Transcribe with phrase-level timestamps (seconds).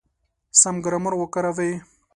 [0.59, 1.71] سم ګرامر وکاروئ!.